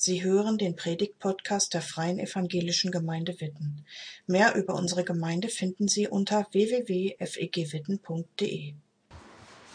[0.00, 3.84] Sie hören den Predigt-Podcast der Freien Evangelischen Gemeinde Witten.
[4.28, 8.74] Mehr über unsere Gemeinde finden Sie unter www.fegwitten.de.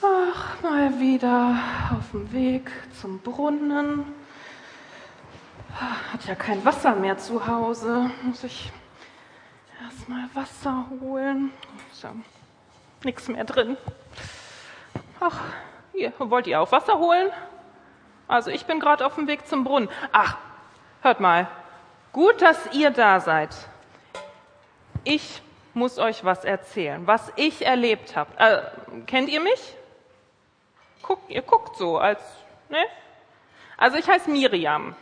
[0.01, 1.59] Ach, mal wieder
[1.91, 4.05] auf dem Weg zum Brunnen.
[5.73, 8.09] Hat ja kein Wasser mehr zu Hause.
[8.21, 8.71] Muss ich
[9.83, 11.51] erstmal Wasser holen.
[11.91, 12.15] Ist ja
[13.03, 13.75] nichts mehr drin.
[15.19, 15.41] Ach,
[15.91, 17.29] hier, wollt ihr auch Wasser holen?
[18.27, 19.89] Also ich bin gerade auf dem Weg zum Brunnen.
[20.11, 20.37] Ach,
[21.01, 21.47] hört mal.
[22.11, 23.55] Gut, dass ihr da seid.
[25.03, 25.41] Ich
[25.73, 28.31] muss euch was erzählen, was ich erlebt habe.
[28.37, 28.61] Äh,
[29.05, 29.75] kennt ihr mich?
[31.01, 32.21] Guckt, ihr guckt so, als,
[32.69, 32.83] ne?
[33.77, 34.95] Also ich heiße Miriam.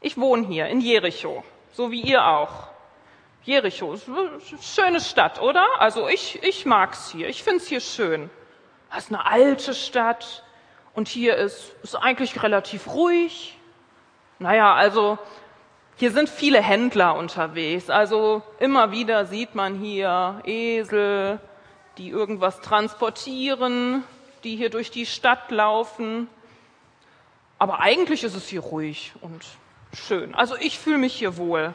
[0.00, 2.68] Ich wohne hier in Jericho, so wie ihr auch.
[3.42, 3.96] Jericho
[4.60, 5.66] schöne Stadt, oder?
[5.78, 7.28] Also ich, ich mag's hier.
[7.28, 8.30] Ich find's hier schön.
[8.90, 10.42] Das ist eine alte Stadt.
[10.94, 13.56] Und hier ist, ist eigentlich relativ ruhig.
[14.38, 15.18] Naja, also
[15.96, 17.90] hier sind viele Händler unterwegs.
[17.90, 21.40] Also immer wieder sieht man hier Esel,
[21.98, 24.02] die irgendwas transportieren,
[24.42, 26.28] die hier durch die Stadt laufen.
[27.58, 29.44] Aber eigentlich ist es hier ruhig und
[29.92, 30.34] schön.
[30.34, 31.74] Also ich fühle mich hier wohl.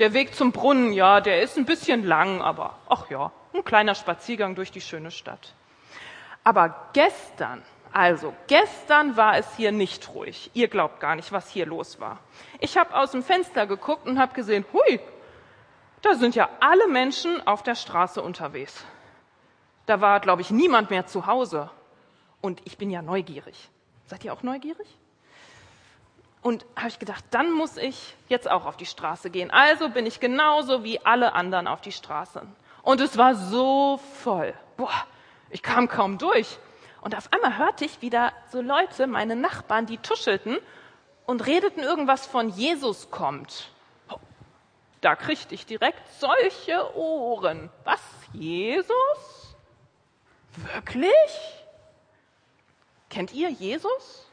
[0.00, 3.94] Der Weg zum Brunnen, ja, der ist ein bisschen lang, aber ach ja, ein kleiner
[3.94, 5.54] Spaziergang durch die schöne Stadt.
[6.42, 7.62] Aber gestern
[7.92, 10.50] also, gestern war es hier nicht ruhig.
[10.54, 12.20] Ihr glaubt gar nicht, was hier los war.
[12.58, 15.00] Ich habe aus dem Fenster geguckt und habe gesehen, hui,
[16.00, 18.84] da sind ja alle Menschen auf der Straße unterwegs.
[19.86, 21.70] Da war, glaube ich, niemand mehr zu Hause.
[22.40, 23.68] Und ich bin ja neugierig.
[24.06, 24.88] Seid ihr auch neugierig?
[26.40, 29.50] Und habe ich gedacht, dann muss ich jetzt auch auf die Straße gehen.
[29.50, 32.42] Also bin ich genauso wie alle anderen auf die Straße.
[32.82, 34.54] Und es war so voll.
[34.76, 35.06] Boah,
[35.50, 36.58] ich kam kaum durch.
[37.02, 40.56] Und auf einmal hörte ich wieder so Leute, meine Nachbarn, die tuschelten
[41.26, 43.70] und redeten irgendwas von Jesus kommt.
[45.00, 47.70] Da kriegte ich direkt solche Ohren.
[47.82, 48.00] Was?
[48.32, 49.56] Jesus?
[50.72, 51.10] Wirklich?
[53.10, 54.30] Kennt ihr Jesus?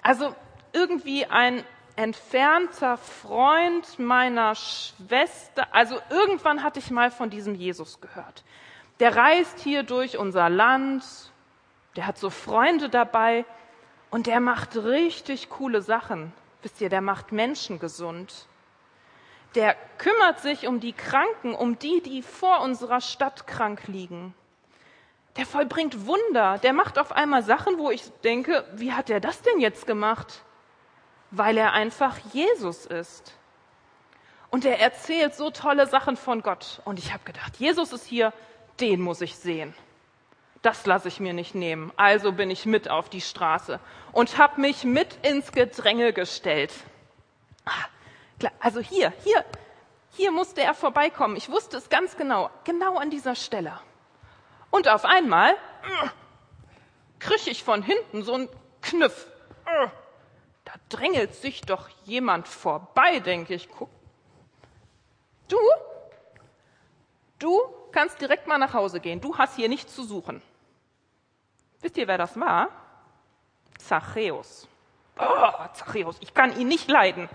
[0.00, 0.34] Also
[0.72, 1.64] irgendwie ein
[1.96, 5.66] entfernter Freund meiner Schwester.
[5.72, 8.44] Also irgendwann hatte ich mal von diesem Jesus gehört.
[9.00, 11.02] Der reist hier durch unser Land
[11.96, 13.44] der hat so Freunde dabei
[14.10, 16.32] und der macht richtig coole Sachen.
[16.62, 18.46] Wisst ihr, der macht Menschen gesund.
[19.54, 24.34] Der kümmert sich um die Kranken, um die, die vor unserer Stadt krank liegen.
[25.36, 26.58] Der vollbringt Wunder.
[26.58, 30.42] Der macht auf einmal Sachen, wo ich denke, wie hat er das denn jetzt gemacht?
[31.30, 33.36] Weil er einfach Jesus ist.
[34.50, 36.80] Und er erzählt so tolle Sachen von Gott.
[36.84, 38.32] Und ich habe gedacht, Jesus ist hier,
[38.80, 39.74] den muss ich sehen
[40.64, 41.92] das lasse ich mir nicht nehmen.
[41.96, 43.80] Also bin ich mit auf die Straße
[44.12, 46.72] und habe mich mit ins Gedränge gestellt.
[47.66, 49.44] Ah, also hier, hier,
[50.12, 51.36] hier musste er vorbeikommen.
[51.36, 53.78] Ich wusste es ganz genau, genau an dieser Stelle.
[54.70, 56.08] Und auf einmal äh,
[57.18, 58.48] kriege ich von hinten so einen
[58.80, 59.26] Kniff.
[59.66, 59.88] Äh,
[60.64, 63.68] da drängelt sich doch jemand vorbei, denke ich.
[65.48, 65.58] Du?
[67.38, 67.60] Du
[67.92, 69.20] kannst direkt mal nach Hause gehen.
[69.20, 70.40] Du hast hier nichts zu suchen.
[71.84, 72.70] Wisst ihr, wer das war?
[73.76, 74.66] Zachäus.
[75.18, 77.28] Oh, Zachäus, ich kann ihn nicht leiden.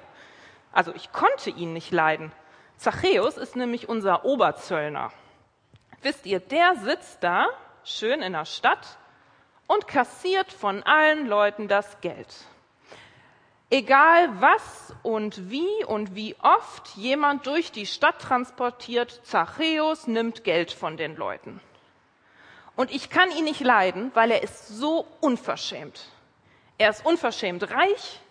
[0.72, 2.32] Also ich konnte ihn nicht leiden.
[2.76, 5.12] Zachäus ist nämlich unser Oberzöllner.
[6.02, 7.46] Wisst ihr, der sitzt da,
[7.84, 8.98] schön in der Stadt,
[9.68, 12.48] und kassiert von allen Leuten das Geld.
[13.70, 20.72] Egal was und wie und wie oft jemand durch die Stadt transportiert, Zachäus nimmt Geld
[20.72, 21.62] von den Leuten.
[22.80, 26.00] Und ich kann ihn nicht leiden, weil er ist so unverschämt.
[26.78, 28.22] Er ist unverschämt reich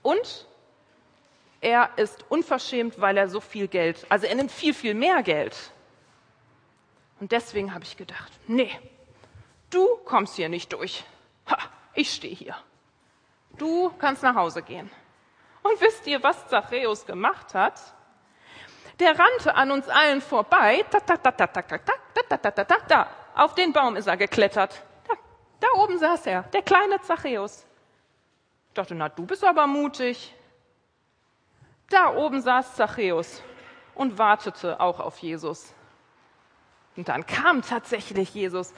[0.00, 0.46] und
[1.60, 5.72] er ist unverschämt, weil er so viel Geld, also er nimmt viel, viel mehr Geld.
[7.20, 8.70] Und deswegen habe ich gedacht, nee,
[9.68, 11.04] du kommst hier nicht durch.
[11.46, 11.58] Ha,
[11.92, 12.56] ich stehe hier.
[13.58, 14.90] Du kannst nach Hause gehen.
[15.62, 17.78] Und wisst ihr, was Zachäus gemacht hat?
[19.00, 22.50] Der rannte an uns allen vorbei, ta, ta, ta, ta, ta, ta, ta, ta, ta,
[22.50, 24.82] ta, ta, ta, auf den Baum ist er geklettert.
[25.06, 25.14] Da,
[25.60, 27.66] da oben saß er, der kleine Zachäus.
[28.68, 30.34] Ich dachte, na, du bist aber mutig.
[31.90, 33.42] Da oben saß Zachäus
[33.94, 35.74] und wartete auch auf Jesus.
[36.96, 38.72] Und dann kam tatsächlich Jesus.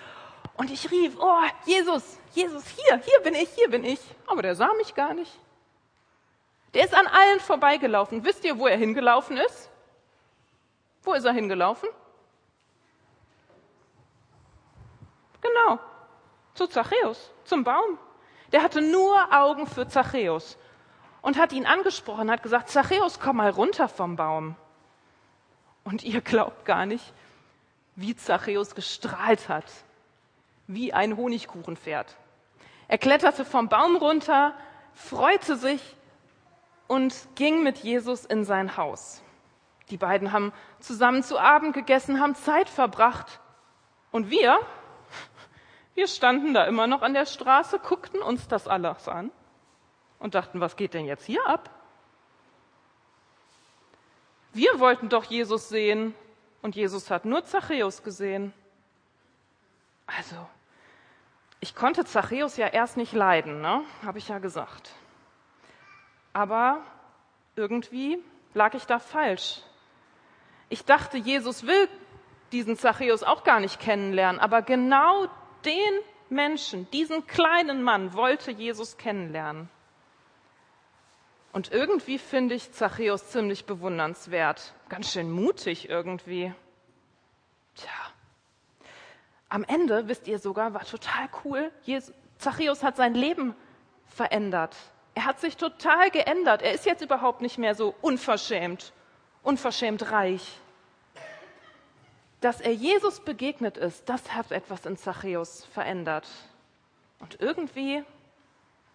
[0.57, 4.01] Und ich rief, oh, Jesus, Jesus, hier, hier bin ich, hier bin ich.
[4.27, 5.33] Aber der sah mich gar nicht.
[6.75, 8.25] Der ist an allen vorbeigelaufen.
[8.25, 9.71] Wisst ihr, wo er hingelaufen ist?
[11.03, 11.89] Wo ist er hingelaufen?
[15.49, 15.79] Genau,
[16.55, 17.99] zu Zachäus, zum Baum.
[18.53, 20.59] Der hatte nur Augen für Zachäus.
[21.21, 24.55] und hat ihn angesprochen, hat gesagt, Zachäus, komm mal runter vom Baum.
[25.85, 27.13] Und ihr glaubt gar nicht,
[27.97, 29.65] wie Zachäus gestrahlt hat,
[30.69, 32.17] wie ein Honigkuchenpferd.
[32.87, 34.55] Er kletterte vom Baum runter,
[34.95, 35.97] freute sich
[36.87, 39.23] und ging mit Jesus in sein Haus.
[39.91, 43.41] Die beiden haben zusammen zu Abend gegessen, haben Zeit verbracht.
[44.13, 44.59] Und wir,
[45.99, 49.33] wir standen da immer noch an der Straße, guckten uns das alles an
[50.21, 51.71] und dachten, was geht denn jetzt hier ab?
[54.53, 56.15] Wir wollten doch Jesus sehen
[56.63, 58.55] und Jesus hat nur Zachäus gesehen.
[60.07, 60.37] Also,
[61.59, 63.83] ich konnte Zachäus ja erst nicht leiden, ne?
[64.07, 64.93] habe ich ja gesagt.
[66.33, 66.81] Aber
[67.57, 68.23] irgendwie
[68.55, 69.63] lag ich da falsch.
[70.69, 71.89] Ich dachte, Jesus will
[72.53, 75.27] diesen Zachäus auch gar nicht kennenlernen, aber genau
[75.69, 76.01] den
[76.31, 79.69] Menschen, diesen kleinen Mann wollte Jesus kennenlernen.
[81.53, 84.75] Und irgendwie finde ich Zachäus ziemlich bewundernswert.
[84.89, 86.53] Ganz schön mutig irgendwie.
[87.75, 87.91] Tja.
[89.49, 91.73] Am Ende, wisst ihr sogar, war total cool.
[92.39, 93.55] Zachäus hat sein Leben
[94.07, 94.77] verändert.
[95.15, 96.63] Er hat sich total geändert.
[96.63, 98.93] Er ist jetzt überhaupt nicht mehr so unverschämt,
[99.43, 100.61] unverschämt reich.
[102.41, 106.29] Dass er Jesus begegnet ist, das hat etwas in Zachäus verändert.
[107.19, 108.05] Und irgendwie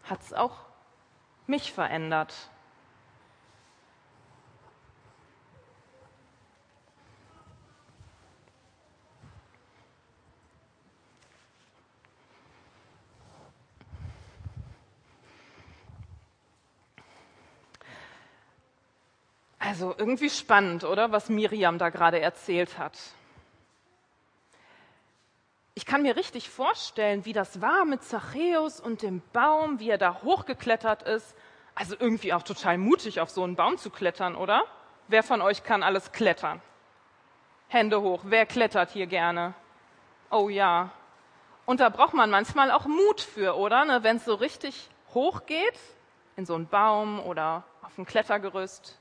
[0.03, 0.59] hat es auch
[1.45, 2.33] mich verändert.
[19.59, 21.11] Also irgendwie spannend, oder?
[21.11, 22.97] Was Miriam da gerade erzählt hat.
[25.75, 29.97] Ich kann mir richtig vorstellen, wie das war mit Zachäus und dem Baum, wie er
[29.97, 31.35] da hochgeklettert ist.
[31.73, 34.65] Also irgendwie auch total mutig, auf so einen Baum zu klettern, oder?
[35.07, 36.61] Wer von euch kann alles klettern?
[37.67, 38.21] Hände hoch.
[38.25, 39.55] Wer klettert hier gerne?
[40.29, 40.91] Oh ja.
[41.65, 43.85] Und da braucht man manchmal auch Mut für, oder?
[43.85, 45.79] Ne, Wenn es so richtig hoch geht,
[46.35, 48.99] in so einen Baum oder auf ein Klettergerüst.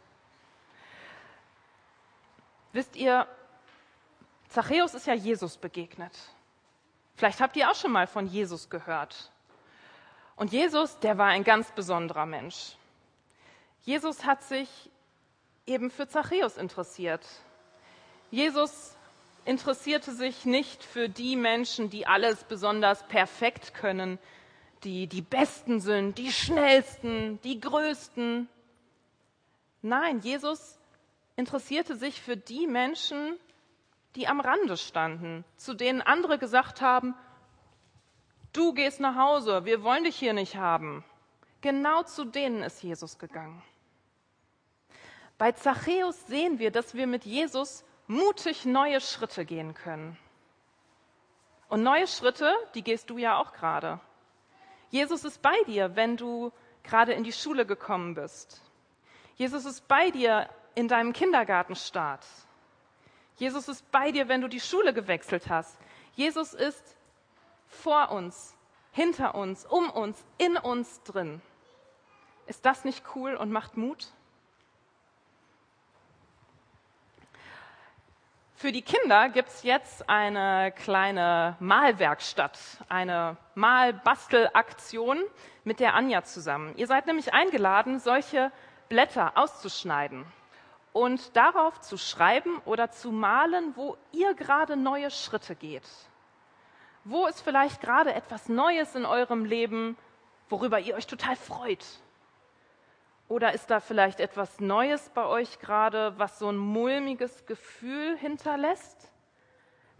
[2.73, 3.27] Wisst ihr,
[4.49, 6.13] Zachäus ist ja Jesus begegnet.
[7.23, 9.31] Vielleicht habt ihr auch schon mal von Jesus gehört.
[10.35, 12.75] Und Jesus, der war ein ganz besonderer Mensch.
[13.83, 14.69] Jesus hat sich
[15.65, 17.25] eben für Zachäus interessiert.
[18.33, 18.97] Jesus
[19.45, 24.19] interessierte sich nicht für die Menschen, die alles besonders perfekt können,
[24.83, 28.49] die die Besten sind, die Schnellsten, die Größten.
[29.81, 30.77] Nein, Jesus
[31.37, 33.39] interessierte sich für die Menschen,
[34.17, 37.14] die am Rande standen, zu denen andere gesagt haben,
[38.53, 41.05] du gehst nach Hause, wir wollen dich hier nicht haben.
[41.61, 43.62] Genau zu denen ist Jesus gegangen.
[45.38, 50.19] Bei Zachäus sehen wir, dass wir mit Jesus mutig neue Schritte gehen können.
[51.69, 53.99] Und neue Schritte, die gehst du ja auch gerade.
[54.91, 58.61] Jesus ist bei dir, wenn du gerade in die Schule gekommen bist.
[59.37, 62.26] Jesus ist bei dir in deinem Kindergartenstart.
[63.37, 65.79] Jesus ist bei dir, wenn du die Schule gewechselt hast.
[66.14, 66.96] Jesus ist
[67.67, 68.55] vor uns,
[68.93, 71.40] hinter uns, um uns, in uns drin.
[72.46, 74.08] Ist das nicht cool und macht Mut?
[78.54, 85.18] Für die Kinder gibt es jetzt eine kleine Malwerkstatt, eine Malbastelaktion
[85.64, 86.73] mit der Anja zusammen.
[86.76, 88.52] Ihr seid nämlich eingeladen, solche
[88.88, 90.25] Blätter auszuschneiden
[90.92, 95.88] und darauf zu schreiben oder zu malen, wo ihr gerade neue Schritte geht.
[97.04, 99.96] Wo ist vielleicht gerade etwas Neues in eurem Leben,
[100.49, 101.84] worüber ihr euch total freut?
[103.28, 109.11] Oder ist da vielleicht etwas Neues bei euch gerade, was so ein mulmiges Gefühl hinterlässt?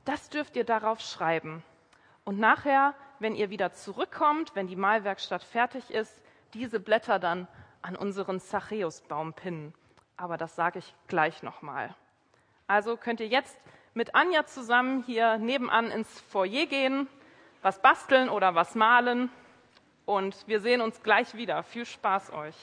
[0.05, 1.65] Das dürft ihr darauf schreiben.
[2.25, 6.23] Und nachher, wenn ihr wieder zurückkommt, wenn die Malwerkstatt fertig ist,
[6.55, 7.49] diese Blätter dann
[7.81, 9.75] an unseren Zachäusbaum pinnen
[10.17, 11.95] aber das sage ich gleich nochmal.
[12.67, 13.59] Also könnt ihr jetzt
[13.95, 17.09] mit Anja zusammen hier nebenan ins Foyer gehen,
[17.63, 19.31] was basteln oder was malen
[20.07, 21.63] und wir sehen uns gleich wieder.
[21.63, 22.57] Viel Spaß euch.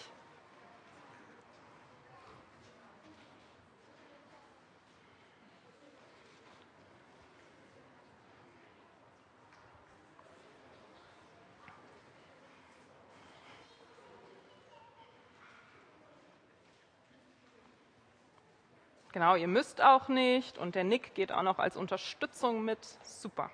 [19.20, 22.80] Genau, ihr müsst auch nicht und der Nick geht auch noch als Unterstützung mit.
[23.04, 23.52] Super.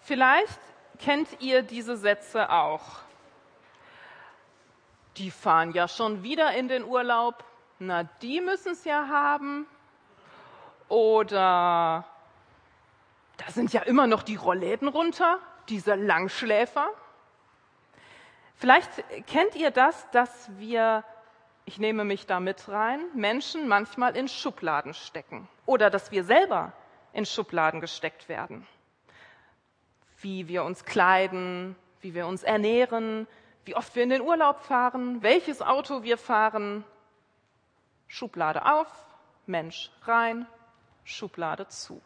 [0.00, 0.58] Vielleicht
[0.98, 3.00] kennt ihr diese Sätze auch?
[5.18, 7.44] Die fahren ja schon wieder in den Urlaub.
[7.78, 9.66] Na, die müssen es ja haben.
[10.88, 12.06] Oder
[13.36, 16.88] da sind ja immer noch die Rollläden runter, diese Langschläfer.
[18.56, 18.90] Vielleicht
[19.26, 21.04] kennt ihr das, dass wir,
[21.66, 26.72] ich nehme mich da mit rein, Menschen manchmal in Schubladen stecken oder dass wir selber
[27.12, 28.66] in Schubladen gesteckt werden.
[30.18, 33.26] Wie wir uns kleiden, wie wir uns ernähren,
[33.66, 36.84] wie oft wir in den Urlaub fahren, welches Auto wir fahren.
[38.06, 38.88] Schublade auf,
[39.44, 40.46] Mensch rein,
[41.04, 42.00] Schublade zu.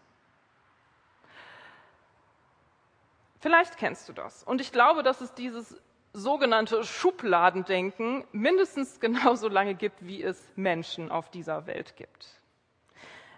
[3.39, 4.43] Vielleicht kennst du das.
[4.43, 5.81] Und ich glaube, dass es dieses
[6.13, 12.41] sogenannte Schubladendenken mindestens genauso lange gibt, wie es Menschen auf dieser Welt gibt.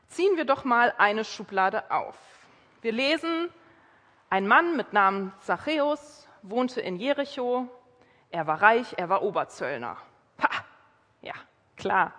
[0.09, 2.17] Ziehen wir doch mal eine Schublade auf.
[2.83, 3.49] Wir lesen,
[4.31, 7.69] ein Mann mit Namen Zachäus wohnte in Jericho.
[8.31, 9.97] Er war reich, er war Oberzöllner.
[10.43, 10.65] Ha,
[11.21, 11.35] ja,
[11.77, 12.13] klar.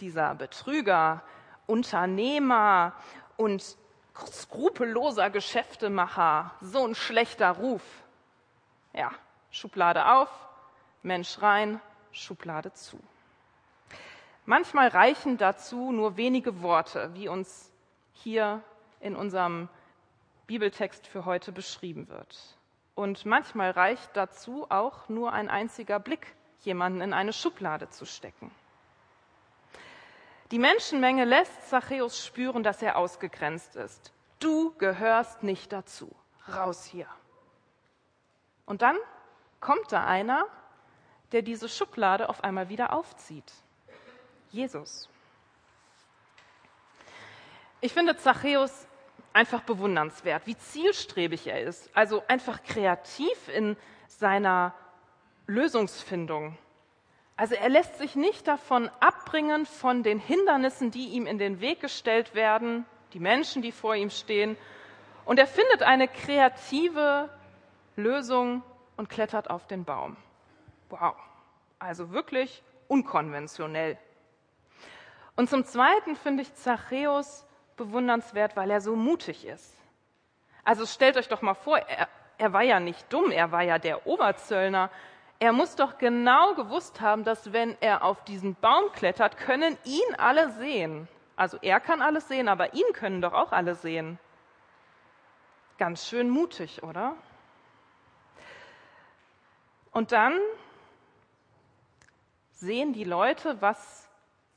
[0.00, 1.22] Dieser Betrüger,
[1.66, 2.94] Unternehmer
[3.36, 3.76] und
[4.14, 7.82] skrupelloser Geschäftemacher, so ein schlechter Ruf.
[8.92, 9.10] Ja,
[9.54, 10.28] Schublade auf,
[11.04, 11.80] Mensch rein,
[12.10, 12.98] Schublade zu.
[14.46, 17.70] Manchmal reichen dazu nur wenige Worte, wie uns
[18.14, 18.64] hier
[18.98, 19.68] in unserem
[20.48, 22.36] Bibeltext für heute beschrieben wird.
[22.96, 28.50] Und manchmal reicht dazu auch nur ein einziger Blick, jemanden in eine Schublade zu stecken.
[30.50, 34.12] Die Menschenmenge lässt Zachäus spüren, dass er ausgegrenzt ist.
[34.40, 36.10] Du gehörst nicht dazu.
[36.48, 37.06] Raus hier.
[38.66, 38.96] Und dann
[39.64, 40.46] kommt da einer,
[41.32, 43.50] der diese Schublade auf einmal wieder aufzieht.
[44.50, 45.08] Jesus.
[47.80, 48.86] Ich finde Zachäus
[49.32, 54.74] einfach bewundernswert, wie zielstrebig er ist, also einfach kreativ in seiner
[55.46, 56.56] Lösungsfindung.
[57.36, 61.80] Also er lässt sich nicht davon abbringen von den Hindernissen, die ihm in den Weg
[61.80, 64.56] gestellt werden, die Menschen, die vor ihm stehen.
[65.24, 67.30] Und er findet eine kreative
[67.96, 68.62] Lösung
[68.96, 70.16] und klettert auf den Baum.
[70.90, 71.14] Wow,
[71.78, 73.98] also wirklich unkonventionell.
[75.36, 77.46] Und zum Zweiten finde ich Zachäus
[77.76, 79.74] bewundernswert, weil er so mutig ist.
[80.64, 82.08] Also stellt euch doch mal vor, er,
[82.38, 84.90] er war ja nicht dumm, er war ja der Oberzöllner.
[85.40, 90.14] Er muss doch genau gewusst haben, dass wenn er auf diesen Baum klettert, können ihn
[90.16, 91.08] alle sehen.
[91.36, 94.18] Also er kann alles sehen, aber ihn können doch auch alle sehen.
[95.76, 97.16] Ganz schön mutig, oder?
[99.94, 100.38] Und dann
[102.50, 104.10] sehen die Leute, was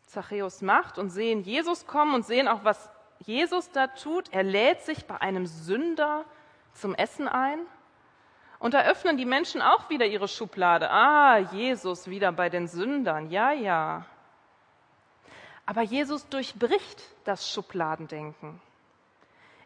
[0.07, 2.89] Zachäus macht und sehen Jesus kommen und sehen auch, was
[3.19, 4.33] Jesus da tut.
[4.33, 6.25] Er lädt sich bei einem Sünder
[6.73, 7.59] zum Essen ein.
[8.57, 10.89] Und da öffnen die Menschen auch wieder ihre Schublade.
[10.89, 13.29] Ah, Jesus wieder bei den Sündern.
[13.29, 14.05] Ja, ja.
[15.67, 18.59] Aber Jesus durchbricht das Schubladendenken.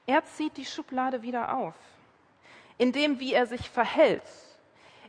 [0.06, 1.76] Er zieht die Schublade wieder auf,
[2.78, 4.24] indem wie er sich verhält,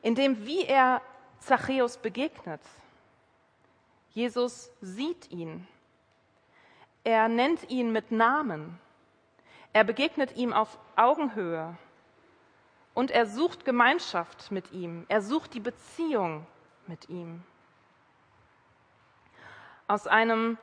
[0.03, 1.01] indem wie er
[1.39, 2.61] Zachäus begegnet.
[4.11, 5.67] Jesus sieht ihn.
[7.05, 8.79] Er nennt ihn mit Namen.
[9.73, 11.77] Er begegnet ihm auf Augenhöhe.
[12.95, 15.07] Und er sucht Gemeinschaft mit ihm.
[15.09, 16.47] Er sucht die Beziehung
[16.87, 17.43] mit ihm.
[19.89, 20.59] Aus einem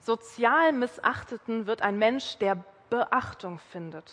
[0.00, 4.12] sozial Missachteten wird ein Mensch, der Beachtung findet.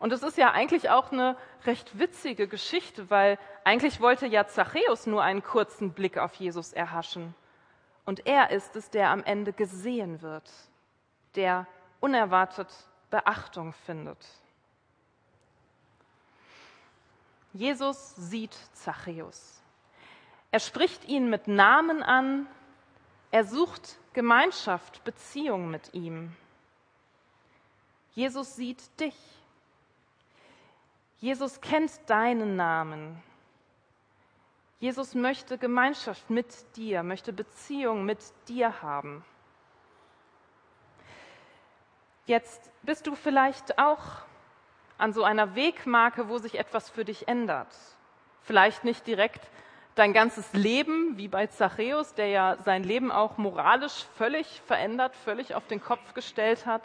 [0.00, 5.06] Und es ist ja eigentlich auch eine recht witzige Geschichte, weil eigentlich wollte ja Zachäus
[5.06, 7.34] nur einen kurzen Blick auf Jesus erhaschen.
[8.06, 10.50] Und er ist es, der am Ende gesehen wird,
[11.34, 11.66] der
[12.00, 12.68] unerwartet
[13.10, 14.26] Beachtung findet.
[17.52, 19.62] Jesus sieht Zachäus.
[20.50, 22.46] Er spricht ihn mit Namen an.
[23.30, 26.34] Er sucht Gemeinschaft, Beziehung mit ihm.
[28.14, 29.14] Jesus sieht dich.
[31.20, 33.22] Jesus kennt deinen Namen.
[34.78, 36.46] Jesus möchte Gemeinschaft mit
[36.76, 39.22] dir, möchte Beziehung mit dir haben.
[42.24, 44.02] Jetzt bist du vielleicht auch
[44.96, 47.74] an so einer Wegmarke, wo sich etwas für dich ändert.
[48.42, 49.50] Vielleicht nicht direkt
[49.96, 55.54] dein ganzes Leben, wie bei Zachäus, der ja sein Leben auch moralisch völlig verändert, völlig
[55.54, 56.82] auf den Kopf gestellt hat.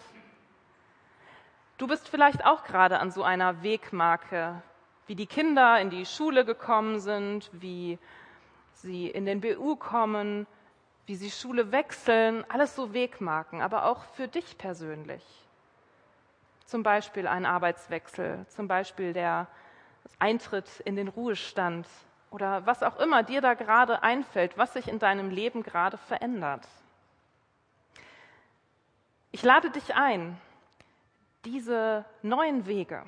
[1.77, 4.61] Du bist vielleicht auch gerade an so einer Wegmarke,
[5.07, 7.99] wie die Kinder in die Schule gekommen sind, wie
[8.73, 10.47] sie in den BU kommen,
[11.05, 15.23] wie sie Schule wechseln, alles so Wegmarken, aber auch für dich persönlich.
[16.65, 19.47] Zum Beispiel ein Arbeitswechsel, zum Beispiel der
[20.17, 21.87] Eintritt in den Ruhestand
[22.31, 26.65] oder was auch immer dir da gerade einfällt, was sich in deinem Leben gerade verändert.
[29.31, 30.39] Ich lade dich ein,
[31.45, 33.03] diese neuen Wege,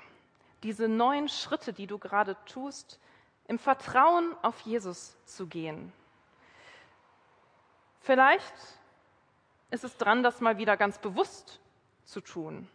[0.63, 2.99] diese neuen Schritte, die du gerade tust,
[3.47, 5.91] im Vertrauen auf Jesus zu gehen.
[8.01, 8.53] Vielleicht
[9.71, 11.59] ist es dran, das mal wieder ganz bewusst
[12.05, 12.69] zu tun,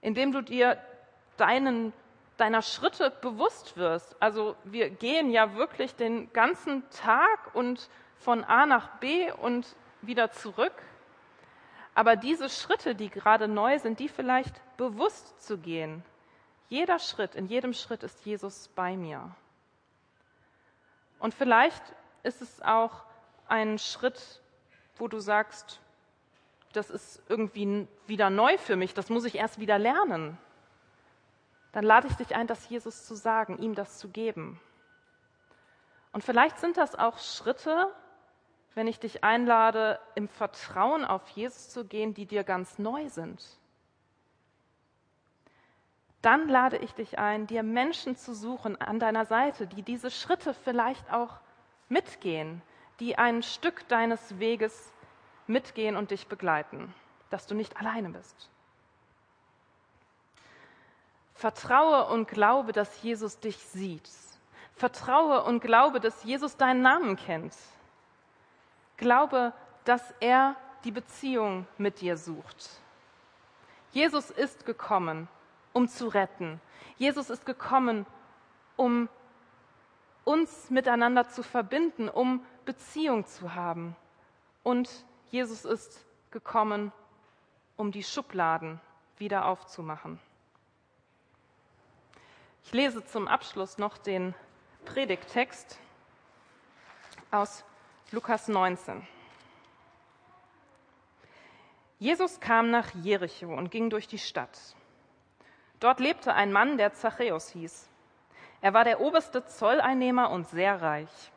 [0.00, 0.82] indem du dir
[1.36, 1.92] deinen,
[2.36, 4.16] deiner Schritte bewusst wirst.
[4.20, 10.30] Also wir gehen ja wirklich den ganzen Tag und von A nach B und wieder
[10.32, 10.72] zurück.
[11.98, 16.04] Aber diese Schritte, die gerade neu sind, die vielleicht bewusst zu gehen.
[16.68, 19.34] Jeder Schritt, in jedem Schritt ist Jesus bei mir.
[21.18, 21.82] Und vielleicht
[22.22, 23.02] ist es auch
[23.48, 24.40] ein Schritt,
[24.98, 25.80] wo du sagst,
[26.72, 30.38] das ist irgendwie wieder neu für mich, das muss ich erst wieder lernen.
[31.72, 34.60] Dann lade ich dich ein, das Jesus zu sagen, ihm das zu geben.
[36.12, 37.92] Und vielleicht sind das auch Schritte,
[38.78, 43.44] wenn ich dich einlade, im Vertrauen auf Jesus zu gehen, die dir ganz neu sind.
[46.22, 50.54] Dann lade ich dich ein, dir Menschen zu suchen an deiner Seite, die diese Schritte
[50.54, 51.40] vielleicht auch
[51.88, 52.62] mitgehen,
[53.00, 54.92] die ein Stück deines Weges
[55.48, 56.94] mitgehen und dich begleiten,
[57.30, 58.48] dass du nicht alleine bist.
[61.34, 64.08] Vertraue und glaube, dass Jesus dich sieht.
[64.76, 67.56] Vertraue und glaube, dass Jesus deinen Namen kennt.
[68.98, 69.52] Glaube,
[69.84, 72.80] dass er die Beziehung mit dir sucht.
[73.92, 75.28] Jesus ist gekommen,
[75.72, 76.60] um zu retten.
[76.98, 78.06] Jesus ist gekommen,
[78.76, 79.08] um
[80.24, 83.96] uns miteinander zu verbinden, um Beziehung zu haben.
[84.62, 84.90] Und
[85.30, 86.92] Jesus ist gekommen,
[87.76, 88.80] um die Schubladen
[89.16, 90.20] wieder aufzumachen.
[92.64, 94.34] Ich lese zum Abschluss noch den
[94.84, 95.78] Predigttext
[97.30, 97.64] aus
[98.10, 99.06] Lukas 19.
[101.98, 104.58] Jesus kam nach Jericho und ging durch die Stadt.
[105.78, 107.90] Dort lebte ein Mann, der Zachäus hieß.
[108.62, 111.30] Er war der oberste Zolleinnehmer und sehr reich.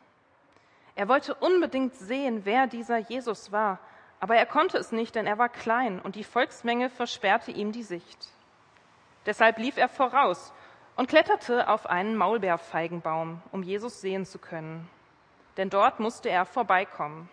[0.94, 3.78] Er wollte unbedingt sehen, wer dieser Jesus war,
[4.18, 7.82] aber er konnte es nicht, denn er war klein und die Volksmenge versperrte ihm die
[7.82, 8.30] Sicht.
[9.26, 10.54] Deshalb lief er voraus
[10.96, 14.88] und kletterte auf einen Maulbeerfeigenbaum, um Jesus sehen zu können
[15.56, 17.28] denn dort musste er vorbeikommen.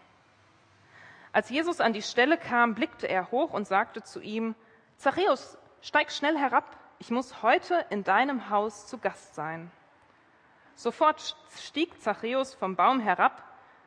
[1.31, 4.55] Als Jesus an die Stelle kam, blickte er hoch und sagte zu ihm,
[4.97, 6.65] Zachäus, steig schnell herab,
[6.97, 9.71] ich muss heute in deinem Haus zu Gast sein.
[10.75, 13.43] Sofort stieg Zachäus vom Baum herab,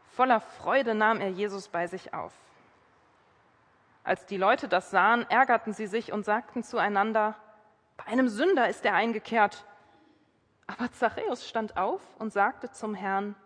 [0.06, 2.32] voller Freude nahm er Jesus bei sich auf.
[4.04, 7.36] Als die Leute das sahen, ärgerten sie sich und sagten zueinander,
[7.96, 9.64] bei einem Sünder ist er eingekehrt.
[10.66, 13.36] Aber Zachäus stand auf und sagte zum Herrn,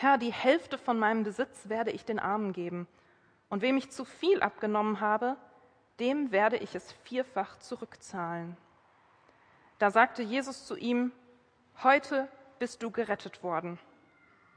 [0.00, 2.86] Herr, die Hälfte von meinem Besitz werde ich den Armen geben.
[3.48, 5.36] Und wem ich zu viel abgenommen habe,
[5.98, 8.56] dem werde ich es vierfach zurückzahlen.
[9.80, 11.10] Da sagte Jesus zu ihm,
[11.82, 12.28] heute
[12.60, 13.76] bist du gerettet worden,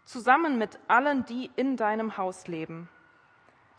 [0.05, 2.87] zusammen mit allen, die in deinem Haus leben.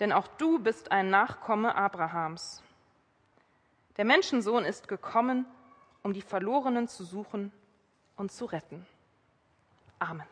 [0.00, 2.64] Denn auch du bist ein Nachkomme Abrahams.
[3.98, 5.46] Der Menschensohn ist gekommen,
[6.02, 7.52] um die Verlorenen zu suchen
[8.16, 8.84] und zu retten.
[10.00, 10.31] Amen.